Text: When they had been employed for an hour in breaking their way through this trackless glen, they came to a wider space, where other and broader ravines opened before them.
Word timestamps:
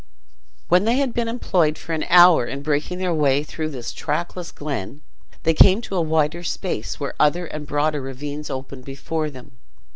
When 0.67 0.85
they 0.85 0.97
had 0.97 1.13
been 1.13 1.27
employed 1.27 1.77
for 1.77 1.93
an 1.93 2.05
hour 2.09 2.43
in 2.47 2.63
breaking 2.63 2.97
their 2.97 3.13
way 3.13 3.43
through 3.43 3.69
this 3.69 3.93
trackless 3.93 4.51
glen, 4.51 5.03
they 5.43 5.53
came 5.53 5.79
to 5.81 5.95
a 5.95 6.01
wider 6.01 6.41
space, 6.41 6.99
where 6.99 7.13
other 7.19 7.45
and 7.45 7.67
broader 7.67 8.01
ravines 8.01 8.49
opened 8.49 8.83
before 8.83 9.29
them. 9.29 9.59